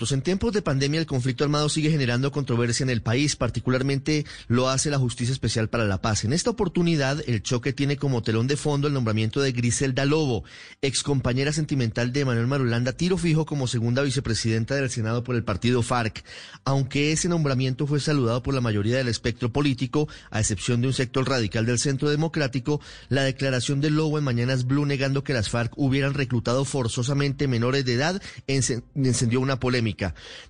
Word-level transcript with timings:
En 0.00 0.22
tiempos 0.22 0.52
de 0.52 0.62
pandemia, 0.62 1.00
el 1.00 1.06
conflicto 1.06 1.42
armado 1.42 1.68
sigue 1.68 1.90
generando 1.90 2.30
controversia 2.30 2.84
en 2.84 2.90
el 2.90 3.02
país, 3.02 3.34
particularmente 3.34 4.24
lo 4.46 4.68
hace 4.68 4.90
la 4.90 4.98
Justicia 4.98 5.32
Especial 5.32 5.68
para 5.68 5.86
la 5.86 6.00
Paz. 6.00 6.24
En 6.24 6.32
esta 6.32 6.50
oportunidad, 6.50 7.20
el 7.26 7.42
choque 7.42 7.72
tiene 7.72 7.96
como 7.96 8.22
telón 8.22 8.46
de 8.46 8.56
fondo 8.56 8.86
el 8.86 8.94
nombramiento 8.94 9.40
de 9.40 9.50
Griselda 9.50 10.04
Lobo, 10.04 10.44
ex 10.82 11.02
compañera 11.02 11.52
sentimental 11.52 12.12
de 12.12 12.24
Manuel 12.24 12.46
Marulanda, 12.46 12.92
tiro 12.92 13.18
fijo 13.18 13.44
como 13.44 13.66
segunda 13.66 14.02
vicepresidenta 14.02 14.76
del 14.76 14.88
Senado 14.88 15.24
por 15.24 15.34
el 15.34 15.42
partido 15.42 15.82
FARC. 15.82 16.24
Aunque 16.64 17.10
ese 17.10 17.28
nombramiento 17.28 17.88
fue 17.88 17.98
saludado 17.98 18.40
por 18.42 18.54
la 18.54 18.60
mayoría 18.60 18.98
del 18.98 19.08
espectro 19.08 19.52
político, 19.52 20.08
a 20.30 20.38
excepción 20.38 20.80
de 20.80 20.86
un 20.86 20.94
sector 20.94 21.28
radical 21.28 21.66
del 21.66 21.80
Centro 21.80 22.08
Democrático, 22.08 22.80
la 23.08 23.24
declaración 23.24 23.80
de 23.80 23.90
Lobo 23.90 24.16
en 24.16 24.24
Mañanas 24.24 24.64
Blue 24.64 24.86
negando 24.86 25.24
que 25.24 25.34
las 25.34 25.48
FARC 25.48 25.72
hubieran 25.76 26.14
reclutado 26.14 26.64
forzosamente 26.64 27.48
menores 27.48 27.84
de 27.84 27.94
edad 27.94 28.22
encendió 28.46 29.40
una 29.40 29.58
polémica. 29.58 29.87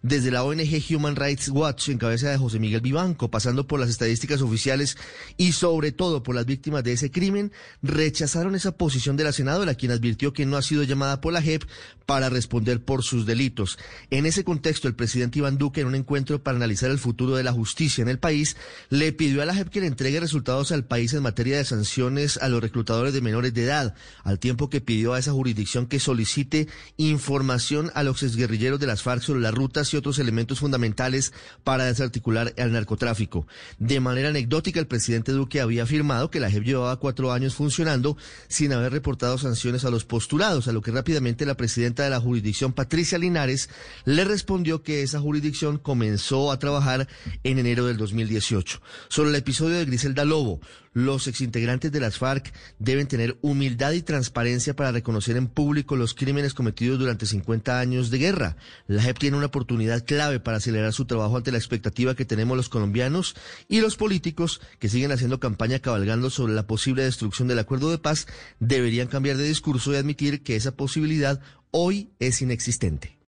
Desde 0.02 0.30
la 0.30 0.42
ONG 0.42 0.82
Human 0.90 1.16
Rights 1.16 1.48
Watch, 1.48 1.88
en 1.88 1.98
cabeza 1.98 2.30
de 2.30 2.38
José 2.38 2.58
Miguel 2.58 2.80
Vivanco, 2.80 3.30
pasando 3.30 3.66
por 3.66 3.78
las 3.80 3.88
estadísticas 3.88 4.40
oficiales 4.42 4.96
y 5.36 5.52
sobre 5.52 5.92
todo 5.92 6.22
por 6.22 6.34
las 6.34 6.46
víctimas 6.46 6.82
de 6.84 6.92
ese 6.92 7.10
crimen, 7.10 7.52
rechazaron 7.82 8.54
esa 8.54 8.72
posición 8.72 9.16
de 9.16 9.24
la 9.24 9.32
senadora, 9.32 9.74
quien 9.74 9.92
advirtió 9.92 10.32
que 10.32 10.46
no 10.46 10.56
ha 10.56 10.62
sido 10.62 10.82
llamada 10.82 11.20
por 11.20 11.32
la 11.32 11.42
JEP 11.42 11.64
para 12.06 12.30
responder 12.30 12.82
por 12.82 13.02
sus 13.02 13.26
delitos. 13.26 13.78
En 14.10 14.26
ese 14.26 14.44
contexto, 14.44 14.88
el 14.88 14.94
presidente 14.94 15.38
Iván 15.38 15.58
Duque, 15.58 15.82
en 15.82 15.88
un 15.88 15.94
encuentro 15.94 16.42
para 16.42 16.56
analizar 16.56 16.90
el 16.90 16.98
futuro 16.98 17.36
de 17.36 17.44
la 17.44 17.52
justicia 17.52 18.02
en 18.02 18.08
el 18.08 18.18
país, 18.18 18.56
le 18.88 19.12
pidió 19.12 19.42
a 19.42 19.46
la 19.46 19.54
JEP 19.54 19.68
que 19.68 19.80
le 19.80 19.86
entregue 19.86 20.20
resultados 20.20 20.72
al 20.72 20.84
país 20.84 21.12
en 21.12 21.22
materia 21.22 21.58
de 21.58 21.64
sanciones 21.64 22.38
a 22.38 22.48
los 22.48 22.62
reclutadores 22.62 23.12
de 23.12 23.20
menores 23.20 23.54
de 23.54 23.64
edad, 23.64 23.94
al 24.24 24.38
tiempo 24.38 24.70
que 24.70 24.80
pidió 24.80 25.12
a 25.12 25.18
esa 25.18 25.32
jurisdicción 25.32 25.86
que 25.86 26.00
solicite 26.00 26.68
información 26.96 27.90
a 27.94 28.02
los 28.02 28.22
exguerrilleros 28.22 28.80
de 28.80 28.86
las 28.86 29.02
FARC 29.02 29.27
sobre 29.28 29.42
las 29.42 29.54
rutas 29.54 29.92
y 29.92 29.96
otros 29.96 30.18
elementos 30.18 30.58
fundamentales 30.58 31.32
para 31.62 31.84
desarticular 31.84 32.54
el 32.56 32.72
narcotráfico. 32.72 33.46
De 33.78 34.00
manera 34.00 34.30
anecdótica, 34.30 34.80
el 34.80 34.86
presidente 34.86 35.32
Duque 35.32 35.60
había 35.60 35.84
afirmado 35.84 36.30
que 36.30 36.40
la 36.40 36.50
JEP 36.50 36.64
llevaba 36.64 36.98
cuatro 36.98 37.30
años 37.30 37.54
funcionando 37.54 38.16
sin 38.48 38.72
haber 38.72 38.92
reportado 38.92 39.38
sanciones 39.38 39.84
a 39.84 39.90
los 39.90 40.04
postulados, 40.04 40.66
a 40.66 40.72
lo 40.72 40.80
que 40.80 40.90
rápidamente 40.90 41.46
la 41.46 41.56
presidenta 41.56 42.04
de 42.04 42.10
la 42.10 42.20
jurisdicción, 42.20 42.72
Patricia 42.72 43.18
Linares, 43.18 43.68
le 44.04 44.24
respondió 44.24 44.82
que 44.82 45.02
esa 45.02 45.20
jurisdicción 45.20 45.78
comenzó 45.78 46.50
a 46.50 46.58
trabajar 46.58 47.06
en 47.44 47.58
enero 47.58 47.86
del 47.86 47.98
2018. 47.98 48.80
Sobre 49.08 49.30
el 49.30 49.36
episodio 49.36 49.76
de 49.76 49.84
Griselda 49.84 50.24
Lobo, 50.24 50.60
los 50.94 51.28
exintegrantes 51.28 51.92
de 51.92 52.00
las 52.00 52.18
FARC 52.18 52.52
deben 52.78 53.06
tener 53.06 53.38
humildad 53.40 53.92
y 53.92 54.02
transparencia 54.02 54.74
para 54.74 54.90
reconocer 54.90 55.36
en 55.36 55.46
público 55.46 55.96
los 55.96 56.14
crímenes 56.14 56.54
cometidos 56.54 56.98
durante 56.98 57.26
50 57.26 57.78
años 57.78 58.10
de 58.10 58.18
guerra. 58.18 58.56
La 58.86 59.02
JEP 59.02 59.17
tiene 59.18 59.36
una 59.36 59.46
oportunidad 59.46 60.04
clave 60.04 60.40
para 60.40 60.56
acelerar 60.58 60.92
su 60.92 61.04
trabajo 61.04 61.36
ante 61.36 61.52
la 61.52 61.58
expectativa 61.58 62.14
que 62.14 62.24
tenemos 62.24 62.56
los 62.56 62.68
colombianos 62.68 63.34
y 63.68 63.80
los 63.80 63.96
políticos 63.96 64.60
que 64.78 64.88
siguen 64.88 65.12
haciendo 65.12 65.40
campaña 65.40 65.80
cabalgando 65.80 66.30
sobre 66.30 66.54
la 66.54 66.66
posible 66.66 67.02
destrucción 67.02 67.48
del 67.48 67.58
acuerdo 67.58 67.90
de 67.90 67.98
paz 67.98 68.26
deberían 68.60 69.08
cambiar 69.08 69.36
de 69.36 69.44
discurso 69.44 69.92
y 69.92 69.96
admitir 69.96 70.42
que 70.42 70.56
esa 70.56 70.72
posibilidad 70.72 71.40
hoy 71.70 72.10
es 72.18 72.42
inexistente. 72.42 73.16